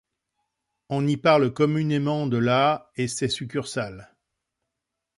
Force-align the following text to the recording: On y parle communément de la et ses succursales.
On 0.89 1.05
y 1.05 1.15
parle 1.15 1.53
communément 1.53 2.25
de 2.25 2.37
la 2.37 2.89
et 2.95 3.07
ses 3.07 3.27
succursales. 3.29 4.15